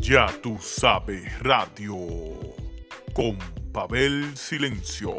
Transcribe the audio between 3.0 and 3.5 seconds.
Con